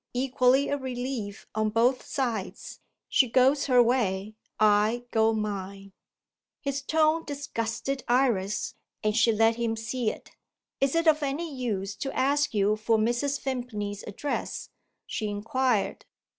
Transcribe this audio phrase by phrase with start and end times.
[0.15, 2.79] Equally a relief on both sides.
[3.07, 5.91] She goes her way, I go mine."
[6.59, 10.31] His tone disgusted Iris and she let him see it.
[10.79, 13.39] "Is it of any use to ask you for Mrs.
[13.41, 14.71] Vimpany's address?"
[15.05, 16.05] she inquired.